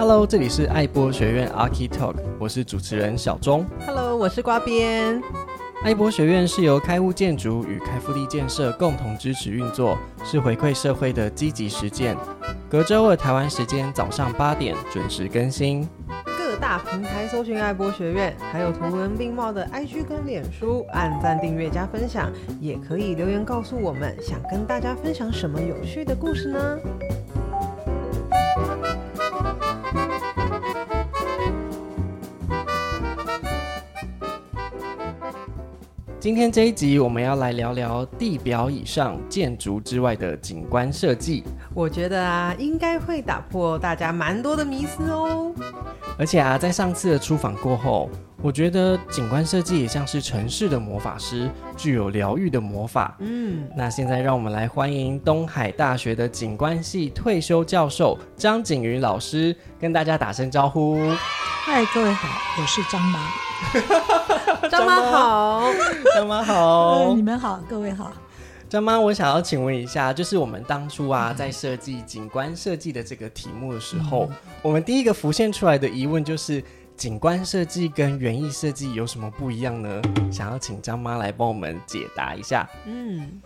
[0.00, 3.66] Hello，这里是爱播学院 Archi Talk，我是主持人小钟。
[3.86, 5.22] Hello，我是瓜编。
[5.82, 12.16] 爱播学院是由开物建筑与开复力建设共同支持运作，是回馈社会的积极实践。
[12.70, 15.86] 隔周二台湾时间早上八点准时更新。
[16.24, 26.78] 各大平台搜寻爱播学院，还有图文并茂的 IG 跟脸书，按赞、订阅、加分享，也可以留言告诉我们，想跟大家分享什么有趣的故事呢？
[36.20, 41.42] 今天这一集，我们要来聊聊地表以上建筑之外的景观设计。
[41.72, 45.50] 我觉得啊，应该会打破大家蛮多的迷思哦。
[46.18, 48.10] 而且啊，在上次的出访过后，
[48.42, 53.16] 我觉得景观设计也像是城市的魔法师，具有疗愈的魔法。
[53.20, 60.98] 嗯，那现在让我们来欢迎东海大学的景观系退休教授张景云老师，跟大家打声招呼。
[61.64, 62.28] 嗨，各位好，
[62.60, 63.18] 我是张妈。
[64.70, 65.62] 张妈好，
[66.14, 68.12] 张妈好，你们好，各位好。
[68.68, 76.62] 张妈，我想要请问一下，就是我们当初啊，在设计景观设计的这个题目的时候，嗯、我们第一个浮现出来的疑问就是，
[76.96, 80.00] 景观设计跟园艺设计有什么不一样呢？
[80.30, 82.68] 想要请张妈来帮我们解答一下。
[82.86, 83.40] 嗯。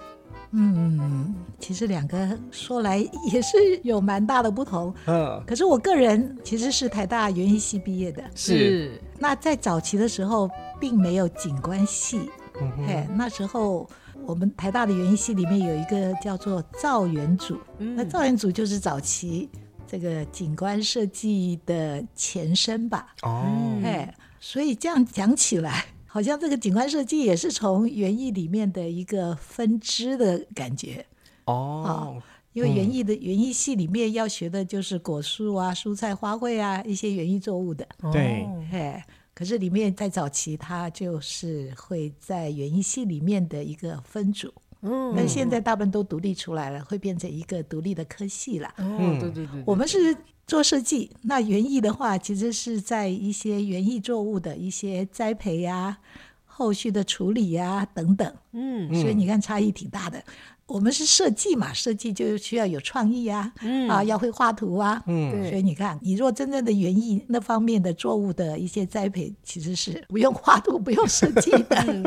[0.57, 2.99] 嗯，其实两个说来
[3.33, 4.95] 也是有蛮大的不同。
[5.07, 8.23] 嗯，可是我个人其实是台大园艺系毕业的。
[8.35, 9.01] 是。
[9.19, 12.31] 那在早期的时候，并没有景观系。
[12.61, 12.87] 嗯哼。
[12.87, 13.89] 嘿，那时候
[14.25, 17.59] 我们台大的园艺系里面有一个叫做造园组。
[17.79, 17.97] 嗯。
[17.97, 19.49] 那造园组就是早期
[19.87, 23.13] 这个景观设计的前身吧。
[23.23, 23.45] 哦。
[23.83, 25.87] 嘿，所以这样讲起来。
[26.15, 31.05] 好像这个景观设计也是从园艺里面的一个分支的感觉
[31.47, 37.85] 哦，因为园艺的园艺系里面要学的就是果树啊、蔬菜、花卉啊一些园艺作物的。
[38.13, 39.05] 对，哎，
[39.35, 48.73] 可是里面在早期它就是会在园艺系里面的一个分组，嗯，那现在大部分都独立出来了，会变成一个独立的科系了。
[48.77, 50.17] 嗯，对对对，我们是。
[50.47, 55.99] 做设计，那园艺的话，其实是在一些园艺作物的一些栽培呀、啊、
[56.45, 58.35] 后续的处理呀、啊、等等。
[58.53, 60.23] 嗯，所以你看差异挺大的。
[60.67, 65.03] 我们是设计嘛，设计就需要有创意啊，嗯、啊，要会画图啊。
[65.07, 65.51] 嗯，对。
[65.51, 72.03] 所以你看，你若真正的园艺那方面的作物的一些栽培，其实是不用画图、不用设计的，嗯、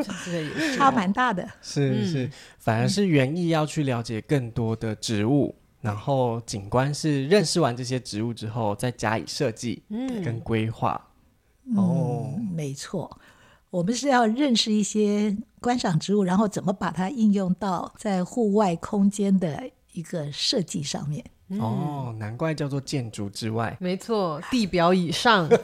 [0.76, 1.48] 差蛮大的。
[1.62, 5.56] 是是，反而是园艺要去了解更多的植物。
[5.88, 9.82] 然后景观是认识完这些植物之后，再加以设计
[10.22, 11.02] 跟规划。
[11.64, 13.18] 嗯、哦、嗯，没错，
[13.70, 21.24] 我们是要认识一些观赏植物，然后怎么把它应用到在户外空间的一个设计上面。
[21.48, 23.78] 嗯、哦，难怪叫做建筑之外。
[23.80, 25.48] 没错，地表以上。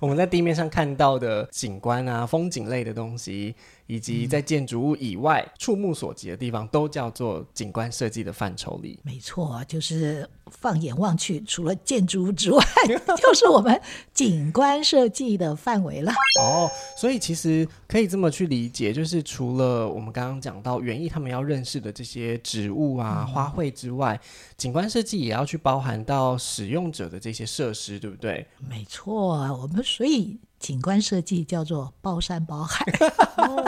[0.00, 3.54] 我们在地面上看到的景观啊，风景类的东西。
[3.90, 9.00] 以及在建筑物以外触目所及的地方，都叫做景观设计的范畴里。
[9.02, 12.64] 没错，就是放眼望去，除了建筑物之外，
[13.20, 13.80] 就是我们
[14.14, 16.12] 景观设计的范围了。
[16.40, 28.46] 哦，所以其实可以这么去理解，就是除了我们刚刚讲到园艺他们要认识的这些植物啊、花卉之外，嗯、景观设计也要去包含到使用者的这些设施，对不对？
[28.68, 30.38] 没错，我们所以。
[30.60, 32.84] 景观设计叫做包山包海。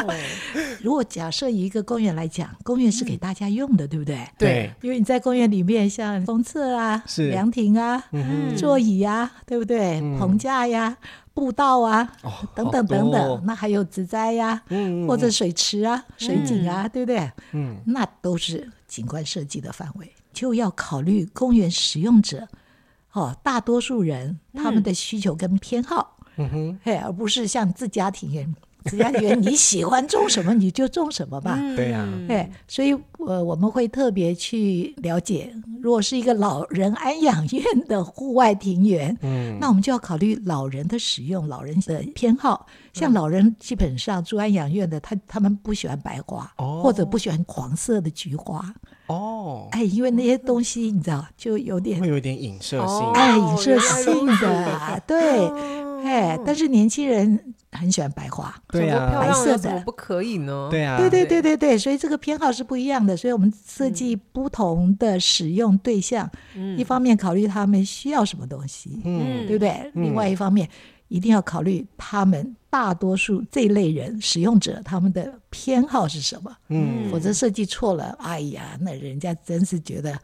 [0.82, 4.28] 如果假设以一个公园来讲，公园是给大家用的，对不对？
[4.38, 4.72] 对。
[4.82, 8.04] 因为你在公园里面，像公厕啊、凉亭啊、
[8.56, 10.00] 座椅啊，对不对？
[10.19, 10.97] 棚架呀、
[11.32, 12.12] 步道啊，
[12.54, 14.62] 等等等等，那还有植栽呀，
[15.09, 17.32] 或者水池啊、水井啊，对不对？
[17.53, 22.48] 嗯，那都是景观设计的范围，就要考虑公园使用者，
[23.12, 26.19] 哦，大多数人他们的需求跟偏好。
[26.37, 28.54] 嗯哼，嘿，而不是像自家庭园，
[28.87, 31.59] 自家庭园你喜欢种什么你就种什么吧。
[31.76, 32.94] 对呀，哎，所以
[33.26, 42.66] 呃，我们会特别去了解，如果是一个老人安养院的户外庭园，嗯，那我们就要考虑老人的使用，老人的偏好。
[42.92, 48.62] 像老人基本上住安养院的，他他们不喜欢白花，哦，或者不喜欢黄色的菊花。
[49.06, 55.81] 哦，哎，因为那些东西你知道，就有点会有点影射性，哎，影射性的，对。
[56.03, 60.69] 哎，但是年轻人很喜欢白花，对啊，白色的怎么不可以呢？
[60.71, 69.71] 对啊，对对对对对，所以这个偏好是不一样的，所以我们设计不同的使用对象，嗯、一方面考虑他们需要什么东西，嗯，对不对？
[69.95, 70.69] 嗯、另外一方面，
[71.09, 80.19] 一定要考虑他们大多数这一类人使用者他们的偏好是什么，嗯，否则设计错了，哎呀，那人家真是觉得。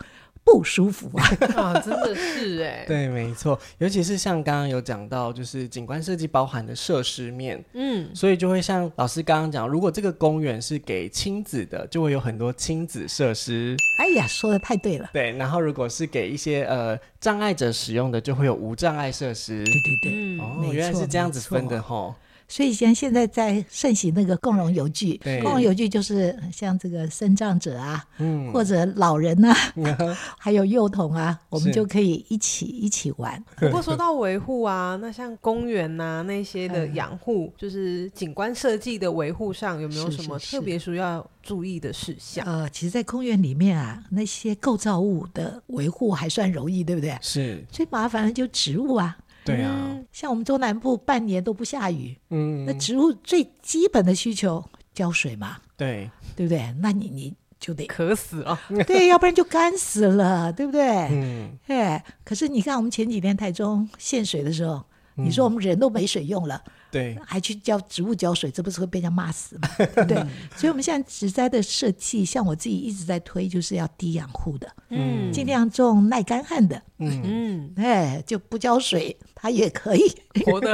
[0.51, 1.25] 不舒服啊！
[1.57, 13.77] 啊，真的是哎，对，没错，尤其是像刚刚有讲到，就是景观设计包含的设施面，嗯，所以就会像老师刚刚讲，如果这个公园是给亲子的，就会有很多亲子设施。
[13.99, 15.11] 哎呀，说的太对了。
[15.13, 19.63] 对，然后如果是给一些呃障碍者使用的，就会有无障碍设施。
[19.65, 22.15] 对对对，嗯、哦，原来是这样子分的吼。
[22.49, 33.43] 所以像现在在盛行那个共融游具，共融游具就是像这个生障者啊，嗯、或者老人啊，嗯、 还有幼童啊，我们就可以一起一起玩。
[33.61, 42.47] 不过说到维护啊，那像公园呐、啊、那些的养护，嗯、就是景观设计的维护上，有没有什么特别需要注意的事项？
[42.47, 47.15] 呃，其实，在公园里面啊，那些构造物的维护还算容易，对不对？
[47.21, 47.63] 是。
[47.71, 49.19] 最麻烦的就植物啊。
[49.57, 54.65] 对啊，像我们中南部半年都不下雨，嗯，那植物最基本的需求
[54.95, 56.75] 浇水嘛，对，对不对？
[56.81, 60.83] 那你你就得渴死了， 对，要不然就干死了，对不对？
[61.11, 64.85] 嗯，哎，可是你看我们前几天台中限水的时候，
[65.15, 66.63] 你说我们人都没水用了。
[66.91, 69.69] 对，还去浇植物浇水，这不是会被人家骂死吗？
[70.09, 70.17] 对，
[70.57, 80.03] 所以我们现在植栽的设计，像我自己一直在推，就是要低养护的，嗯，尽量种耐干旱的，嗯嗯，哎，就不浇水，它也可以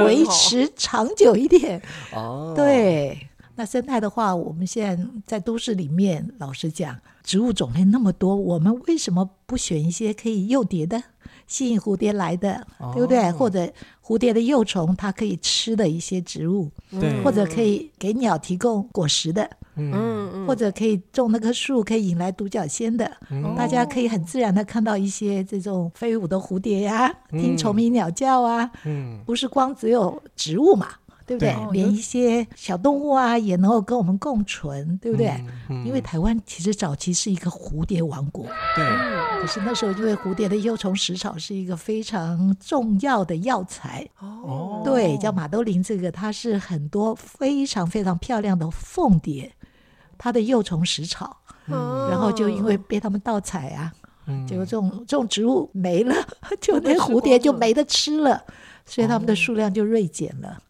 [0.03, 1.83] 维持长久一点。
[2.15, 11.03] 哦，对，那生态的话，我们现在在都市里面，老实讲，植物种类那么多，我们为什么不选一些可以诱蝶的？
[11.47, 13.31] 吸引蝴蝶来的，哦、对不对？
[13.33, 13.71] 或者
[14.03, 17.23] 蝴蝶的幼虫，它可以吃的一些植物，对。
[17.23, 30.89] 或者可以给鸟提供果实的，嗯，或者可以种那棵树，可以引来独角仙的，嗯、大家可以很自然的看到一些这种飞舞的蝴蝶呀、啊，嗯、听虫鸣鸟叫啊，嗯，不是光只有植物嘛。
[31.27, 31.55] 对不对？
[31.55, 35.29] 对，连一些小动物啊，也能够跟我们共存，对不对？
[35.29, 38.85] 嗯嗯、因为台湾其实早期是一个蝴蝶王国，对。
[39.41, 49.53] 可是那时候，因为蝴蝶的幼虫食草是一个非常重要的药材，哦，对，叫马兜铃，这个它是很多非常非常漂亮的凤蝶，
[50.17, 51.37] 它的幼虫食草，
[51.67, 53.93] 嗯、然后就因为被他们盗采啊，
[54.27, 56.15] 嗯、结果这种这种植物没了，
[56.61, 58.43] 就那蝴蝶就没得吃了，
[58.87, 60.49] 所以它们的数量就锐减了。
[60.49, 60.61] 哦，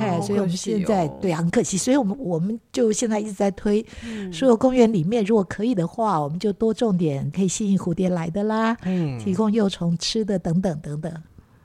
[0.00, 11.12] 哎，所以我们现在、哦、对啊，很可惜，所以我们我们就现在一直在推，嗯、所有公园里面如果可以的话，我们就多种点可以吸引蝴蝶来的啦，嗯，提供幼虫吃的等等等等。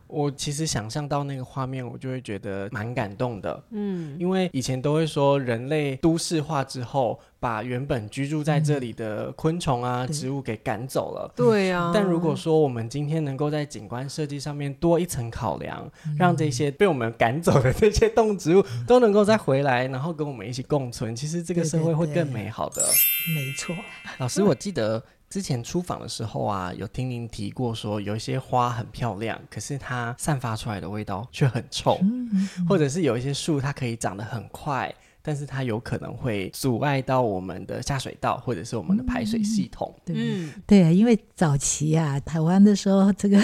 [0.07, 3.63] 我其实想象到那个画面，我就会觉得蛮感动的。
[3.71, 11.31] 嗯，因为以前都会说人类都市化之后，把原本居住在这里的昆虫啊、嗯、植物给赶走了。
[11.35, 11.91] 对啊。
[11.93, 22.81] 但如果说我们今天能够在景观设计上面多一层考量，嗯、让这些被我们赶走的这些动植物都能够再回来，然后跟我们一起共存，其实这个社会会更美好的。
[22.81, 23.75] 对对对，没错。
[24.19, 25.03] 老师，我记得。
[25.29, 31.99] 之前出访的时候啊，有听您提过说，有一些花很漂亮，可是它散发出来的味道却很臭，
[32.67, 39.93] 或者是有一些树它可以长得很快，但是它有可能会阻碍到我们的下水道或者是我们的排水系统。
[40.07, 43.41] 嗯，对，对，因为早期啊， 台湾的时候这个。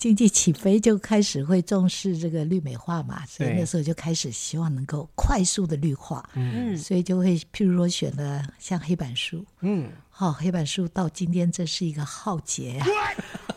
[0.00, 9.90] 经济起飞就开始会重视这个绿美化嘛，所以那时候就开始希望能够快速的绿化，嗯，所以就会譬如说选了像黑板树，嗯，
[10.20, 12.86] 好，黑板树到今天这是一个浩劫啊，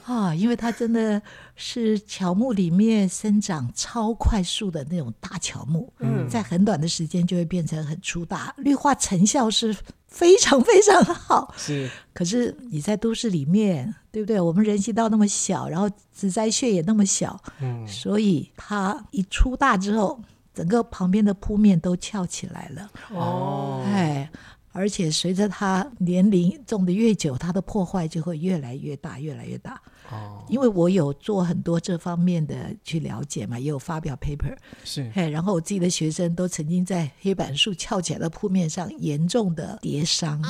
[0.06, 1.22] 啊， 因为它真的
[1.58, 9.76] 是乔木里面生长超快速的那种大乔木，嗯，在很短的时间就会变成很粗大，绿化成效是。
[10.08, 11.90] 非常非常好，是。
[12.14, 14.40] 可是你在都市里面，对不对？
[14.40, 20.22] 我们人行道那么小，然后植栽穴也那么小，嗯，所以它一粗大之后，
[20.54, 22.92] 整个旁边的铺面都翘起来了。
[23.10, 24.30] 哦，哎，
[24.74, 29.82] 而且随着他年龄种的越久，它的破坏就会越来越大，越来越大。
[30.12, 34.54] 哦，因为我有做很多这方面的去了解嘛，也有发表 paper，
[34.84, 40.42] 是，嘿，然后我自己的学生都曾经在黑板树翘起来的铺面上严重的跌伤，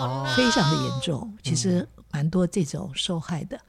[0.00, 3.60] 哦，非常的严重，其实蛮多这种受害的，嗯、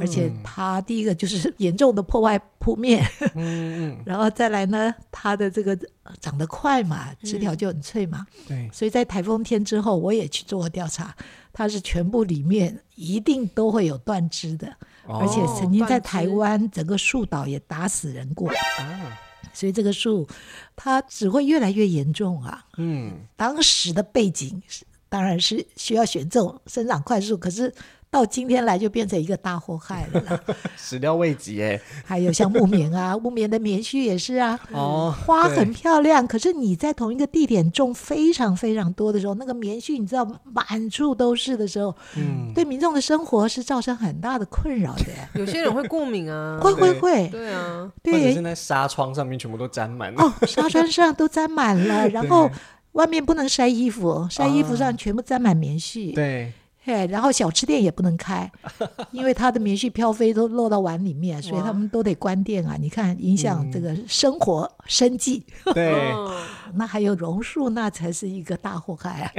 [0.00, 5.78] 而且它第一个就是 严重的破坏铺面，嗯，然后再来呢，它的这个
[6.20, 11.14] 长得快嘛，枝条就很脆嘛，嗯、对，所以在台风天之后，我也去做过调查。
[11.54, 14.74] 它是全部里面一定都会有断枝的，
[15.04, 19.20] 哦、而且曾经在台湾整个树岛也打死人过，啊、
[19.52, 20.26] 所以这个树
[20.74, 22.64] 它只会越来越严重啊。
[22.78, 27.70] 嗯，当时的背景是当然是需要选这种生长快速，可是
[28.10, 30.40] 到今天来就变成一个大祸害了，
[30.74, 31.78] 始料未及哎。
[32.02, 45.04] 还有像木棉啊， 木棉的棉絮也是啊，哦，花很漂亮，可是你在同一个地点种非常非常多的时候，那个棉絮你知道满处都是的时候，嗯，对民众的生活是造成很大的困扰的。
[45.38, 52.50] 有些人会过敏啊，会会会，对啊，对，或者是在纱窗上面全部都沾满了，哦，纱窗上都沾满了，然后
[52.92, 56.52] 外面不能晒衣服，晒衣服上全部沾满棉絮，对。
[56.84, 58.50] 嘿，然后小吃店也不能开，
[59.12, 62.76] 因为它的棉絮飘飞都落到碗里面，所以他们都得关店啊。
[62.76, 65.46] 你看，影响这个生活生计。
[65.74, 66.12] 对，
[66.74, 69.30] 那还有榕树，那才是一个大祸害啊！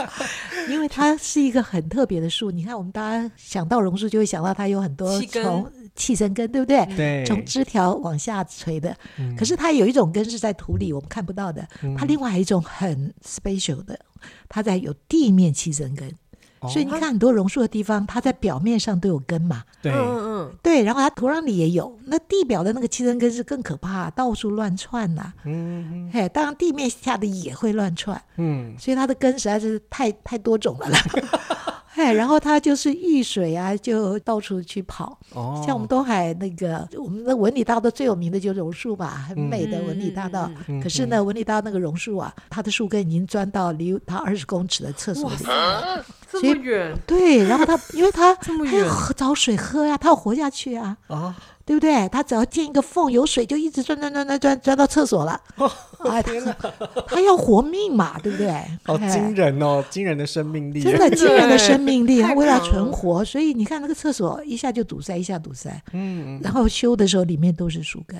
[0.70, 2.50] 因为它是一个很特别的树。
[2.50, 6.84] 你看，我们大家想到榕树，就会想到它有很多从气生根，对不对？
[6.96, 8.96] 对，从枝条往下垂的。
[9.36, 11.66] 可是它有一种根是在土里，我们看不到的。
[11.96, 13.98] 它另外还有一种很 special 的，
[14.48, 16.12] 它在有地面气生根。
[16.68, 19.62] 所以你看很多榕树的地方，它在表面上都有根嘛。
[19.80, 21.98] 对，嗯嗯，对，然后它土壤里也有。
[22.04, 25.32] 那地表的那个气生根是更可怕，到处乱窜呐。
[25.44, 28.20] 嗯，嘿，当然地面下的也会乱窜。
[28.36, 30.98] 嗯，所以它的根实在是太太多种了啦。
[32.00, 35.18] 哎，然后它就是遇水啊，就到处去跑。
[35.34, 40.50] 哦，像我们东海那个，我们的文理大道最有名的就是榕树吧，很美的文理大道。
[40.82, 46.02] 可是呢，文理大道那个榕树啊，它的树根已经钻到离它二十公尺的厕所里了。
[46.32, 46.96] 这么远？
[47.06, 50.96] 对，然后它因为它 这么远，要找水喝呀，它要活下去啊。
[51.08, 51.36] 啊。
[51.70, 52.08] 对不对？
[52.08, 55.40] 他只要见一个缝有水，就一直钻钻钻钻钻钻到厕所了。
[56.00, 56.32] 哎，他
[57.06, 58.52] 他要活命嘛，对不对？
[58.82, 62.22] 好惊人哦，惊人的生命力，真的惊人的生命力。
[62.22, 65.70] 他为了存活，所以你看那个厕所一下就堵塞，一下堵塞。
[65.92, 68.18] 嗯，然后修的时候里面都是树根，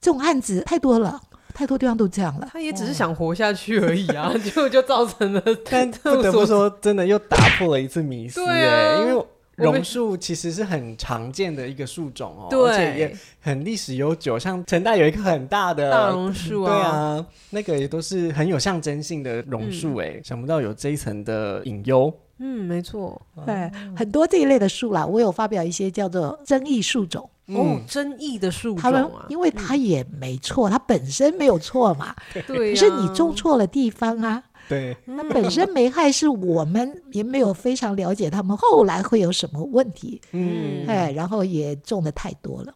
[0.00, 1.20] 这种案子太多了，
[1.52, 2.50] 太多地方都这样了。
[2.52, 5.42] 他也只是想活下去而已啊，结果就造成了。
[5.68, 9.24] 但不得不说，真的又打破了一次迷思哎，因为。
[9.56, 14.38] 榕树其实是很常见的一个树种哦，而且也很历史悠久。
[14.38, 22.12] 像成大有一棵很大的大榕树啊，对啊，那个也都是很有象征性的榕树哎，嗯、想不到有这一层的隐忧。
[22.38, 27.28] 嗯，没错，对，很多这一类的树啦，我有发表一些叫做争议树种。
[27.46, 32.14] 哦，争议的树种啊，他们因为它也没错，嗯、它本身没有错嘛，
[32.46, 34.42] 对、啊，可是你种错了地方啊。
[34.72, 42.74] 对， 那本身没害，是我们也没有非常了解他们后来会有什么问题，嗯，哎，然后也种的太多了，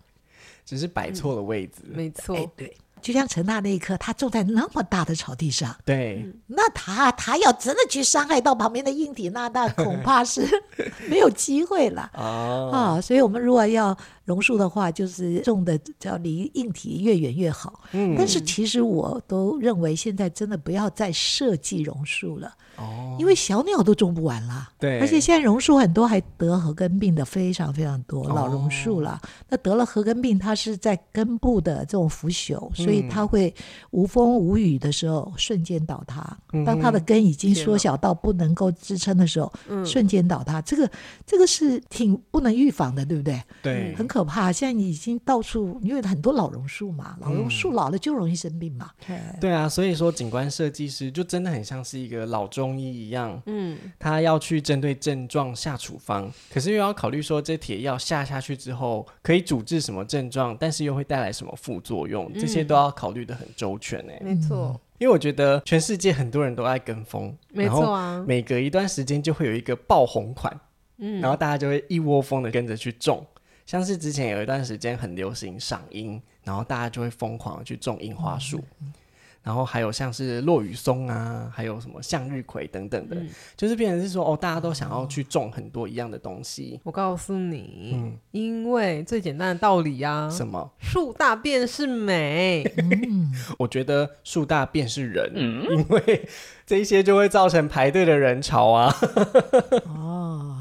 [0.65, 2.77] 只是摆错了位置，没错，对。
[3.03, 10.45] 就像陈娜那一棵，他种在那么大的草地上，对，那他他要真的去伤害到旁边的硬体，那那恐怕是
[11.09, 13.01] 没有机会了啊、哦！
[13.01, 13.97] 所以，我们如果要
[14.27, 17.81] 榕树的话，就是种的叫离硬体越远越好。
[17.93, 22.53] 嗯，但是其实我都认为，现在真的不要再设计榕树了。
[22.77, 33.55] 哦，因为小鸟都种不完了，对，而且现在榕树很多还得褐根病的非常非常多，老榕树了，哦、那得了褐根病，它是在根部的这种腐朽，嗯、所以它会
[33.93, 36.37] 无风无雨的时候瞬间倒塌。
[36.53, 40.91] 嗯、当它的根已经缩小到不能够支撑的时候，哪瞬间倒塌，这个
[41.25, 43.43] 这个是挺不能预防的，对不对？
[43.63, 44.53] 对，很可怕。
[44.53, 48.91] 现在已经到处，因为很多老榕树嘛，老榕树老了就容易生病嘛。
[49.09, 52.77] 嗯、对啊，所以说景观设计师就真的很像是一个老中。
[52.77, 64.13] 医一样，嗯，他要去针对症状下处方，可是又要考虑说这铁药下下去之后可以主治什么症状，但是又会带来什么副作用，这些都要考虑的很周全呢。
[64.21, 70.61] 没错，因为我觉得全世界很多人都爱跟风，没错啊，每隔一段时间就会有一个爆红款，
[70.99, 73.25] 嗯，然后大家就会一窝蜂的跟着去种，
[73.67, 78.63] 像是之前有一段时间很流行赏樱，然后大家就会疯狂去种樱花树。
[78.81, 78.93] 嗯
[79.47, 86.81] 然后还有像是落羽松啊，还有什么向日葵等等的，嗯、就是变成是说哦，大家都想要去种很多一样的东西。
[86.83, 90.69] 我告诉你，嗯，因为最简单的道理啊，什么？
[90.81, 92.65] 树大便是美。
[93.57, 96.29] 我觉得树大便是人，嗯、因为
[96.67, 98.93] 这一些就会造成排队的人潮啊。
[99.87, 100.56] 哦，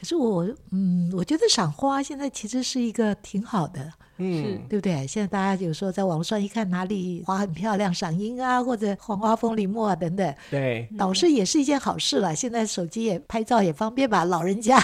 [0.00, 3.92] 可是我嗯，我觉得赏花现在其实是一个挺好的。
[4.22, 5.06] 嗯，对不对？
[5.06, 12.36] 现在大家有时候在网络上一看哪里花很漂亮，赏樱啊，或者黄花风铃木啊等等，对，倒是也是一件好事了。
[12.36, 14.78] 现在手机也拍照也方便吧，老人家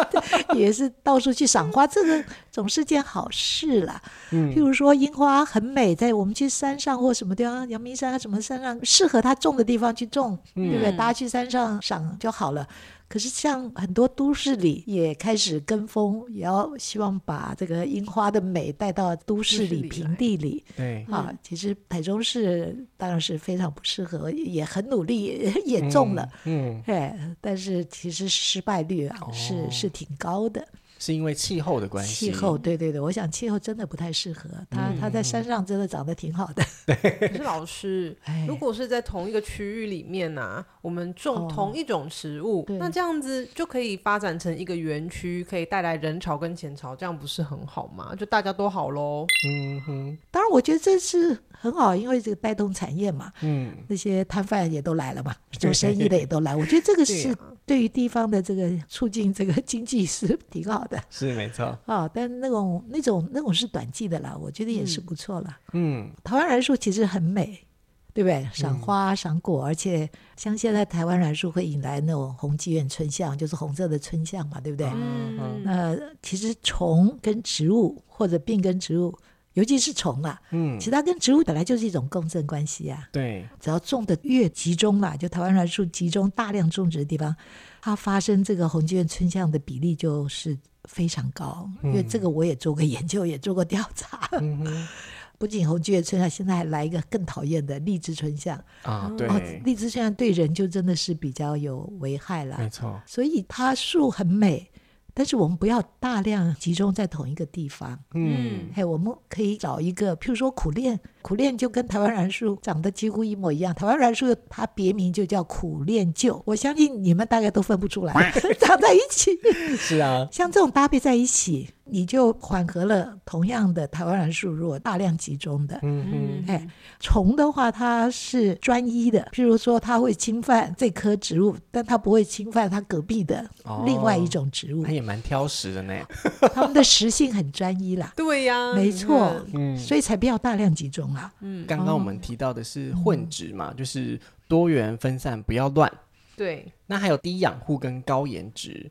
[0.56, 4.00] 也是到处去赏花，这个总是件好事了。
[4.32, 10.92] 嗯，譬如说樱花很美，在我们去山上或什么地方，阳明山啊什么山上适合他种的地方去种，对不对？
[10.92, 12.66] 大家去山上赏就好了。
[13.08, 20.62] 可是像很多都市里也开始跟风，也要希望把这个樱花的美带到都市里、平地里。
[20.76, 26.28] 对啊，其实台中市当然是非常不适合，也很努力，也种了。
[26.44, 30.68] 嗯，哎，但是其实失败率啊是、哦、是挺高的。
[30.98, 32.26] 是因为气候的关系。
[32.26, 34.92] 气候，对对对，我想气候真的不太适合它。
[35.00, 36.64] 它在山上真的长得挺好的。
[36.86, 36.96] 对。
[37.28, 48.14] 可是老师，如果是在同一个区域里面呢、啊，我们种同一种植物，哦、那这样子就可以发展成一个园区，可以带来人潮跟钱潮，这样不是很好吗？
[48.14, 49.24] 就大家都好喽。
[49.46, 50.18] 嗯哼。
[50.30, 53.32] 当然，我觉得这是很好，因为这个带动产业嘛。
[53.42, 53.72] 嗯。
[53.86, 56.56] 那些摊贩也都来了嘛， 做生意的也都来。
[56.56, 57.36] 我觉得这个是。
[57.68, 62.10] 对于地方的这个促进这个经济是挺好的， 是没错啊、哦。
[62.12, 65.56] 但那种那种那种是短季的啦，我觉得也是不错了。
[65.72, 67.64] 嗯，台湾栾树其实很美，
[68.12, 68.48] 对不对？
[68.52, 74.90] 赏花赏果，而且像现在台湾栾树会引来那种红鸡院春象，就是红色的春象嘛，对不对？
[74.94, 79.16] 嗯，那其实虫跟植物或者病跟植物。
[79.58, 83.08] 尤其是虫啊，嗯，其实它跟植物本来就是一种共振关系啊。
[83.10, 87.34] 对，只要种的越集中了，就台湾栾树集中大量种植的地方，
[87.80, 91.68] 它发生这个红鸡院春象的比例就是非常高。
[91.82, 94.28] 嗯、因为这个我也做过研究，也做过调查。
[94.40, 94.88] 嗯、哼
[95.38, 99.12] 不仅红鸡院春象，现在还来一个更讨厌的荔枝春象啊。
[99.18, 102.58] 对，哦、荔枝春象对人就真的是比较有危害了。
[102.58, 104.70] 没错，所以它树很美。
[105.18, 107.98] 但是我们不要大量集中在同一个地方。
[108.14, 113.74] 嗯，嘿，我们可以找一个，譬如说苦楝，苦楝就跟台湾栾树长得几乎一模一样。
[113.74, 118.14] 台湾栾树它别名就叫苦楝臼，我相信你们大概都分不出来，
[118.60, 119.36] 长在一起。
[119.76, 121.70] 是啊，像这种搭配在一起。
[121.90, 126.68] 你就缓和了同样的台湾栾树，如果大量集中的，嗯嗯，哎，
[127.00, 133.48] 虫的话它是专一的，譬如说它会侵犯这棵植物，但它不会侵犯它隔壁的
[133.84, 134.84] 另外一种植物。
[134.84, 135.94] 它、哦、也蛮挑食的呢，
[136.54, 138.12] 它们的食性很专一啦。
[138.16, 141.32] 对呀，没错，嗯，所以才不要大量集中啊。
[141.40, 145.90] 嗯，刚刚我们提到的是混植嘛，嗯、就是多元分散，不要乱。
[146.36, 148.90] 对，那还有低养护跟高颜值，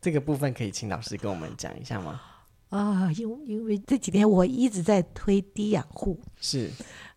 [0.00, 2.20] 这个部分可以请老师跟我们讲一下吗？
[2.72, 6.70] 啊，因为因为这几天我一直在推低养护，是。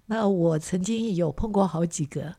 [0.05, 2.35] 那我曾经有碰过好几个，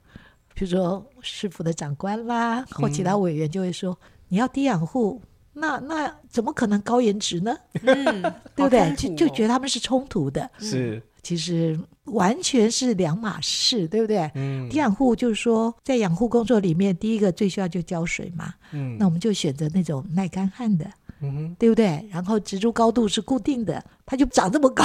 [0.55, 5.21] 比如说市府的长官啦，或其他委员就会说，嗯、你要低养护，
[5.55, 7.57] 那那怎么可能高颜值呢？
[7.83, 8.23] 嗯，
[8.55, 8.95] 对不对？
[8.95, 11.03] 就就觉得他们是冲突的，是。
[11.23, 14.31] 其实完全是两码事，对不对？
[14.35, 14.69] 嗯。
[14.69, 18.55] 低养护就是说，在养护工作里面，第一个最需要就浇水嘛。
[18.71, 18.97] 嗯。
[18.97, 20.89] 那我们就选择那种耐干旱的。
[21.21, 22.07] 嗯，对不对？
[22.11, 24.85] 然后植株高度是固定的，它就长这么高，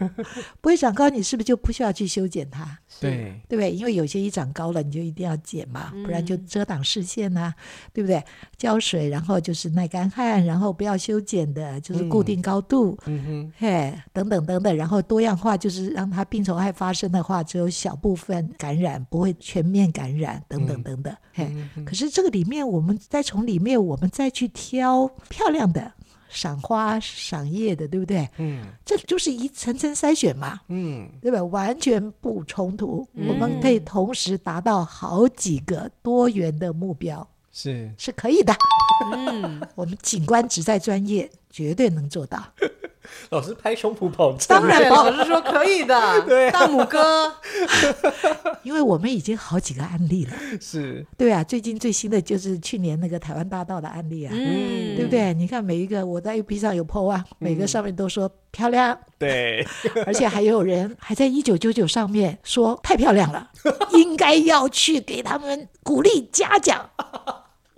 [0.62, 2.78] 不会长高，你是不是就不需要去修剪它？
[2.98, 3.70] 对，对不对？
[3.70, 8.24] 因为有些一长高了，你就一定要剪嘛，不然就遮挡视线呐、啊，嗯、对不对？
[8.56, 12.98] 浇水，然后就是耐干旱，然后不要修剪的，就是固定高度。
[13.04, 21.14] 嗯哼，嘿，等等等等，然后多样化，就是让它病虫害发生的话，只有小部分感染，不会全面感染，等等等等。
[21.36, 25.92] 嗯、嘿，可是这个里面，我们再从里面，我们再去挑漂亮的。
[26.32, 28.28] 赏花赏叶的，对不对？
[28.38, 30.60] 嗯，这就是一层层筛选嘛。
[30.68, 31.42] 嗯，对吧？
[31.44, 38.54] 完全不冲突，嗯、我们可以同时达到好几个多元的目标，是是可以的。
[39.14, 42.42] 嗯， 我们景观只在专业，绝对能做到。
[43.30, 47.32] 老师拍胸脯保证，当然老师说可以的， 对，大拇哥。
[48.62, 51.42] 因为我们已经好几个案例了，是对啊。
[51.42, 55.34] 最近最新的就是去年那个台湾大道的案例啊，嗯，对不对？
[55.34, 59.66] 你看每一个我在 A P 上有 po 啊，每个上面都说漂亮，对，
[60.06, 63.50] 而且还有人还在一九九九上面说太漂亮了，
[63.92, 66.88] 应该要去给他们鼓励嘉奖。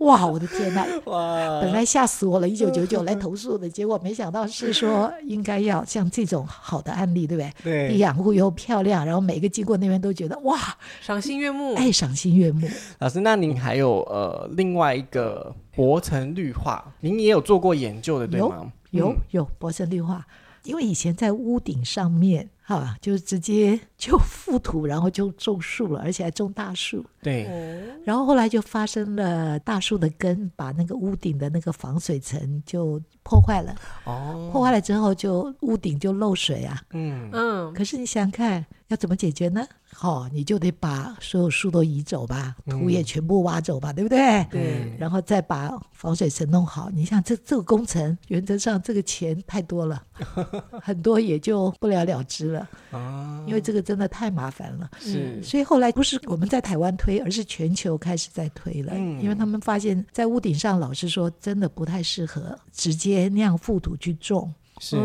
[0.04, 0.86] 哇，我的天呐！
[1.06, 7.52] 哇，本来吓死我了，一九九九来投诉的，结果没想到是说应该要像这种好的案例，对不对？
[7.62, 10.58] 对，低养护又漂亮，然后每个经过那边都觉得哇，
[11.00, 12.68] 赏心悦目，哎，赏心悦目。
[12.98, 18.70] 老师，那您还有呃另外一个柏层绿化，您也有做过研究的，对吗？
[18.90, 20.24] 有有有柏层绿化，
[20.64, 22.50] 因为以前在屋顶上面。
[22.66, 27.04] 哈，就直接就覆土，然后就种树了，而且还种大树。
[27.22, 27.46] 对，
[28.06, 33.74] 然后后来就发生了大树的根把那个屋顶的那个防水层就破坏了。
[34.04, 36.80] 哦，破坏了之后就屋顶就漏水啊。
[36.92, 37.70] 嗯嗯。
[37.74, 39.68] 可是你想想看，要怎么解决呢？
[39.94, 44.44] 好，你就得把所有树都移走吧，土也全部挖走吧，对不对？
[44.50, 44.92] 对。
[44.98, 46.90] 然后再把防水层弄好。
[46.90, 50.02] 你想这这个工程，原则上这个钱太多了，
[50.82, 52.54] 很多也就不了了之了。
[52.54, 54.90] 了啊，因为这个真的太麻烦了。
[54.98, 58.92] 是，所以后来不是我们在台湾推，而是全球开始在推了。
[58.94, 64.52] 嗯，因为他们发现，在屋顶上，老实说，真的不太适合直接那样覆土去种。
[64.84, 64.96] 是，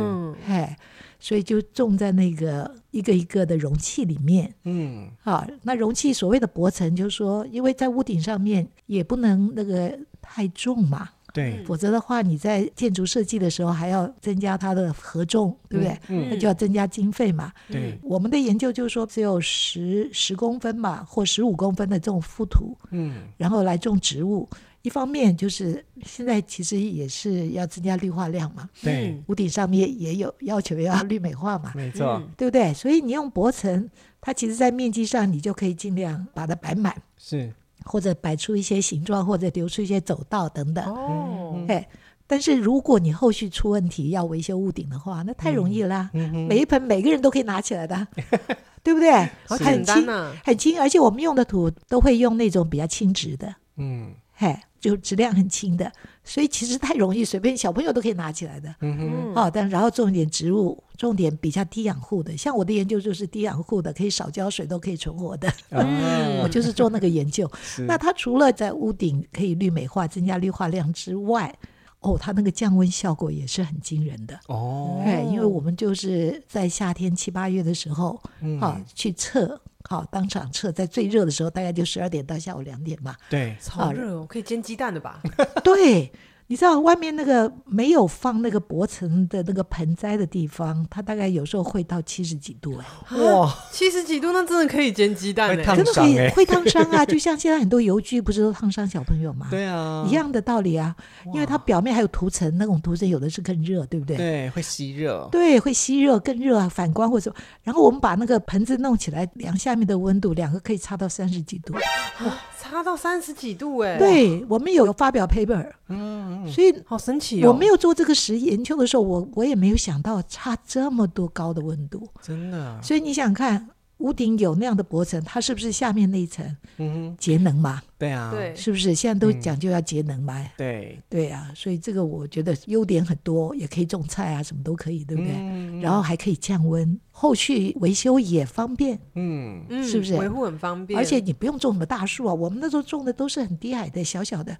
[0.47, 0.77] 哎，
[1.19, 4.53] 所以就种在那个一个一个的容器里面。
[4.63, 11.09] 嗯，啊，那容器所谓的薄层，就是说，因为在屋顶上面也不能那个太重嘛。
[11.31, 15.99] 对，否则的话，你在建筑设计的时候还要增加它的合重，对不对？
[16.07, 17.53] 嗯，那就要增加经费嘛。
[17.67, 24.49] 对，我们的研究就是说，只有十十公分嘛，或十五公分的这种覆土，嗯，然后来种植物。
[24.81, 28.69] 一方面就是现在其实也是要增加绿化量嘛。
[28.81, 31.73] 对，屋顶上面也有要求要绿美化嘛。
[31.75, 32.73] 没错，对不对？
[32.73, 33.89] 所以你用薄层，
[34.21, 36.95] 它其实在面积上你就可以尽量把它摆满。
[37.17, 37.51] 是。
[37.85, 40.83] 或者摆出一些形状，或者留出一些走道等等。
[40.93, 41.87] 哦，哎，
[42.27, 46.09] 但是如果你后续出问题要维修屋顶的话，那太容易啦。
[46.13, 48.07] 嗯嗯、每一盆每个人都可以拿起来的，
[48.83, 49.11] 对不对？
[49.47, 53.55] 好简单呐、啊，很轻，而且我们用的土都会用那种比较轻质的。
[53.77, 54.55] 嗯，嘿。
[54.79, 55.91] 就质量很轻的，
[56.23, 58.73] 所以其实太容易，随便小朋友都可以拿起来的。
[58.81, 65.51] 嗯哦，但然后种一点植物，种点比较低养护的，像我的研究就是低养护的，可以少浇水都可以存活的。
[65.69, 67.49] 嗯， 我就是做那个研究。
[67.87, 71.53] 那它除了在屋顶可以绿美化、增加绿化量之外，
[71.99, 74.39] 哦，它那个降温效果也是很惊人的。
[74.47, 79.59] 哦，对，因为我们就是在夏天七八月的时候，嗯，啊，去测。
[79.89, 83.15] 好，当场测，在最热的时候，大概就十二点到下午两点嘛。
[83.27, 85.19] 对，超热哦，可以煎鸡蛋的吧？
[85.65, 86.11] 对。
[86.51, 97.05] 你知道外面那个没有放那个薄层的那个盆栽的地方，它大概有时候会到七十几度哎，哇，七十几度那真的可以煎鸡蛋哎，真的可以会烫伤啊！
[97.07, 99.45] 就像现在很多油具不是都烫伤小朋友吗？
[99.51, 100.95] 对啊，一样的道理啊，
[101.35, 104.17] 因为它表面还有涂层，那种涂层有的是更热，对不对？
[104.17, 107.31] 对，会吸热，对，会吸热更热啊，反光或者。
[107.61, 113.99] 然后我们把那个盆子弄起来，量下面的温度，两个可以差到三十几度，哇，差到三十几度哎！
[113.99, 116.38] 对，我们有发表 paper，嗯。
[116.47, 117.49] 所以好神奇哦！
[117.49, 122.81] 我没有做这个实验研究的时候，我我也没有想到差这么多高的温度，真的。
[122.81, 127.81] 所以你想想看，屋顶有那样的薄层，它是不是下面那一层嗯节能嘛？
[127.97, 130.43] 对啊，对，是不是现在都讲究要节能嘛？
[130.57, 135.81] 对对啊，所以这个我觉得优点很多，也可以种菜啊，什么都可以，对不对？
[135.81, 140.15] 然后还可以降温，后续维修也方便，嗯嗯，是不是？
[140.17, 144.57] 维护很方便，而且你不用种什么大树啊，我们那时候种的都是很低矮的小小的，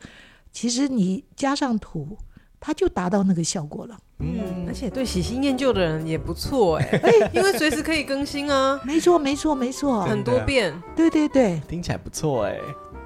[0.51, 2.17] 其实你加上土。
[2.61, 12.59] 它就达到那个效果了，嗯，而且对喜新厌旧的人也不错哎，哎，因为随时可以更新啊，没错没错没错，很多变，对对对，听起来不错哎，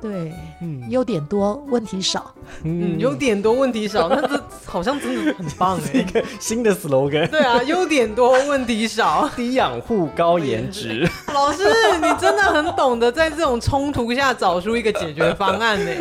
[0.03, 11.63] 对，嗯，优点多，问题少，嗯，优点多，问题少，那这 好像真的很棒哎，一 个新的 slogan，对啊，优点多，问题少， 低养护高颜值，老师，
[12.01, 15.91] 你真的很懂得在这种冲突下找出一个解决方案呢，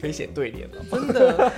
[0.00, 1.52] 可以写对联了，真的。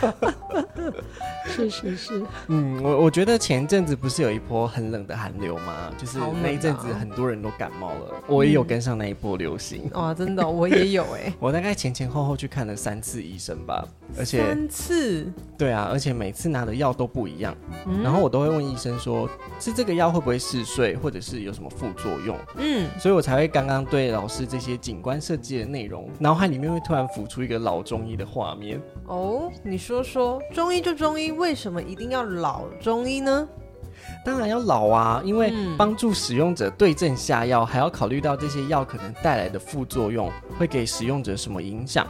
[1.47, 5.91] 是是是，嗯，我我觉得前阵子不是有一波很冷的寒流吗？
[5.99, 9.91] 就是那一阵子很多人都感冒了，啊、我也有跟上那一波流行。
[9.93, 11.34] 哇、真的，我也有哎。
[11.39, 13.87] 我大概前前后后去看了三次医生吧，
[14.19, 15.31] 而且三次。
[15.59, 17.55] 对啊，而且每次拿的药都不一样，
[17.87, 22.37] 嗯、然后我都会问医生说，吃这个药会不会嗜睡，或者是有什么副作用？
[22.57, 28.81] 嗯，所以我才会刚刚对老师这些景观设计的内容，脑海里面会突然浮出一个老中医的画面。
[29.07, 33.49] 哦，你说说，中医就中医，为什么一定要老中医呢？
[34.25, 42.07] 当然要老啊，因为帮助使用者对症下药，还要考虑到这些药可能带来的副作用会给使用者什么影响。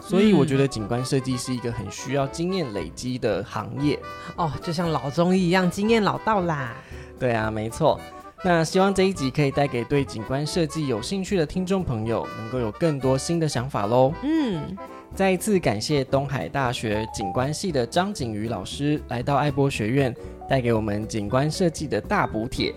[0.00, 3.98] 所以我觉得景观设计是一个很需要经验累积的行业。
[4.36, 6.74] 哦，就像老中医一样，经验老道啦。
[7.18, 8.00] 对啊，没错。
[8.44, 14.12] 那希望这一集可以带给对景观设计有兴趣的听众朋友，能够有更多新的想法喽。
[14.22, 14.76] 嗯。
[15.14, 20.14] 再一次感谢东海大学景观系的张景瑜老师来到爱博学院，
[20.48, 22.72] 带给我们景观设计的大补帖。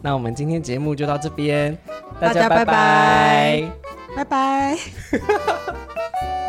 [0.00, 1.76] 那我们今天节目就到这边，
[2.20, 3.62] 大家拜拜，
[4.16, 4.78] 拜拜。